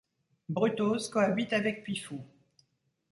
Brutos 0.49 1.09
cohabite 1.11 1.53
avec 1.53 1.83
Pifou. 1.83 2.23